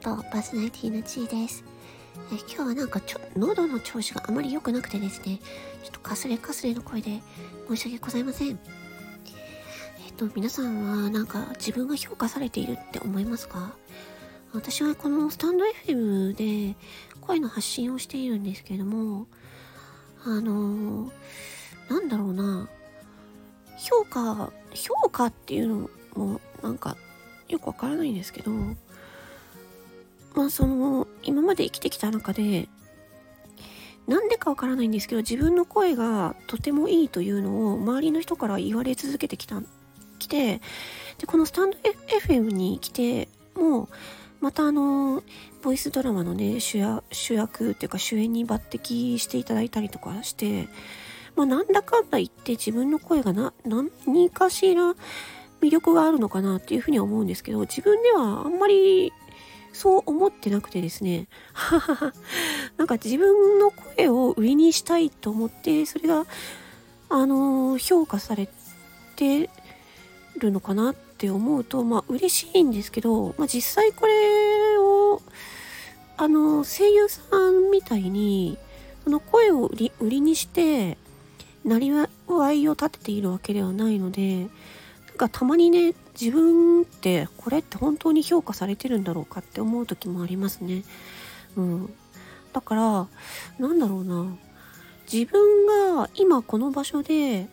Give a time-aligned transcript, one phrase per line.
[0.00, 1.62] トパーソナリティのちーです。
[2.32, 5.38] え今日はなんかちょ喉の調子があまり良くなくてですね。
[5.84, 7.20] ちょっとかすれかすれの声で
[7.68, 8.58] 申し訳ございません。
[10.06, 13.76] えっと皆さんはなんか自分が評価されているって思いますか？
[14.52, 16.76] 私はこのスタンド FM で
[17.20, 19.26] 声の発信をしているんですけれども
[20.24, 21.12] あの
[21.88, 22.68] なんだろうな。
[23.78, 26.96] 評価評価っていうのもなんか
[27.50, 28.52] よくわからないんですけど
[30.34, 32.68] まあその今まで生きてきた中で
[34.06, 39.62] なんでかわからないんですけど自分の声がとてもいいというのを周りの人から言われ続けてきた
[40.18, 40.60] 来て
[41.18, 41.76] でこのスタンド
[42.26, 43.88] FM に来ても
[44.40, 45.22] またあの
[45.62, 50.68] ボイスドラマのね主役主役っていうか主演に抜擢していただいたりとかして
[51.36, 54.94] まあなんだかんだ言って自分の声がな何かしら
[55.60, 59.12] 魅力があるのかなっていうふうには思うんですけど自分ではあんまり
[59.72, 61.28] そう思ってなくてですね。
[62.76, 66.26] なんか自分の声を売りにしたいと思って、それが、
[67.08, 68.48] あのー、評価され
[69.16, 69.48] て
[70.36, 75.22] るのかなって思うと、まあ嬉しいんですけど、まあ実際これを、
[76.16, 78.58] あのー、声優さんみたいに、
[79.04, 80.98] その声を売り売りにして、
[81.64, 84.48] なりわいを立てているわけではないので、
[85.20, 90.82] かたまにね、自分ってこれって本当に評価されてるんだろうかって思う時もありますね。
[91.56, 91.94] うん。
[92.54, 93.06] だから、
[93.58, 94.34] なんだろうな。
[95.12, 97.48] 自分が今この場所で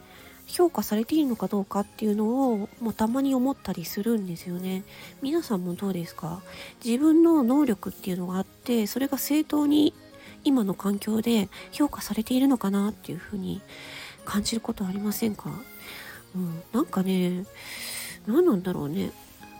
[0.45, 4.83] 評価されているのかどうかっていうのをもうたまに思ったりするんですよね。
[5.21, 6.41] 皆さんもどうですか？
[6.85, 9.93] 自分の能力っていうのがあってそれが正当に
[10.43, 13.61] 今の環境で評価されているのかなっていうふうに
[14.23, 15.49] 感じることありませんか？
[16.35, 17.45] うん、なんかね
[18.27, 19.11] 何なんだろうね。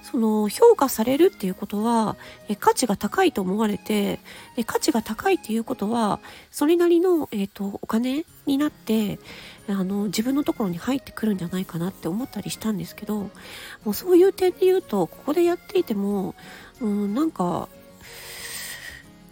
[0.10, 2.16] その評価されるっていうことは
[2.48, 4.20] え価値が高いと思われて
[4.56, 9.20] で価値が高いっていうことはそれなりの、えーと、お金になって
[9.68, 13.32] あの自分のところに入ってくるんじゃないかなって思ったりしたんですけども
[13.88, 16.36] うそういう点で言うとここでやっていても、
[16.80, 17.68] うん、なんか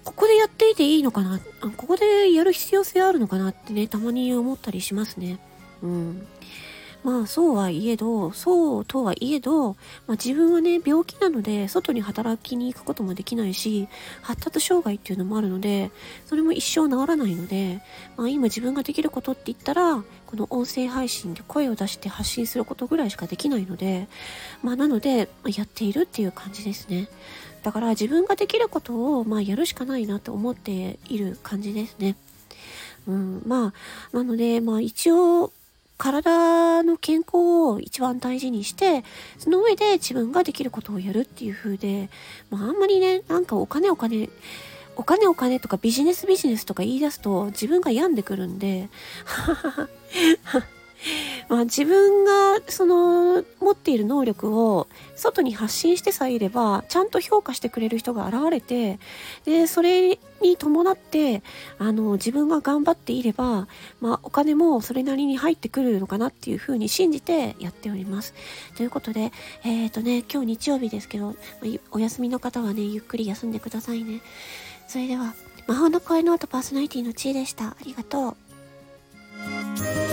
[0.03, 1.39] ここでやっていていいのかな
[1.77, 5.39] ここでやる必要性あるのかなってねたまに思ったりしますね。
[5.81, 6.27] うん。
[7.05, 9.75] まあそうはいえど、そうとはいえど、ま
[10.07, 13.87] あ、自分はね、病気なので、外に働きに行くこともできないし、
[14.23, 15.91] 発達障害っていうのもあるので、
[16.25, 17.79] それも一生治らないので、
[18.17, 24.07] まあ今自分ができることって言ったら、この音声配信で声を出して発信することぐらいしかできないので、
[24.63, 27.07] まあなので、やっているっていう感じですね。
[27.61, 32.15] だから自分ができることを、まあやるしかないなと思っている感じですね。
[33.07, 33.73] うん、ま
[34.11, 35.51] あ、なので、まあ一応、
[35.97, 37.37] 体の健康
[37.69, 39.03] を一番大事にして、
[39.37, 42.09] その上で自分ができることをやるっていう風で、
[42.49, 44.29] まあ、あんまりね、なんかお金お金、
[44.97, 48.89] お金お金とかビジネスビジネスとか言い出すと自分が病んでくるんで、
[51.49, 58.99] まあ自分がその持っている能力を外に発信してさえいればちゃんと評価してくれる人が現れて
[59.45, 61.41] でそれに伴って
[61.79, 63.67] あの自分が頑張っていれば、
[64.01, 68.33] まあ、お金もそれなりに入ってくるのかなっていうふうに信じてやっております。
[68.75, 69.31] ということで、
[69.63, 71.35] え、ー、とね、今日日曜日ですけど、
[71.91, 74.21] お休みの方はね、ゆっくり休んでくださいね。
[74.87, 75.33] それでは、
[75.67, 77.69] 魔法の声の音パーソナリティのちーでした。
[77.69, 80.04] ありがとう。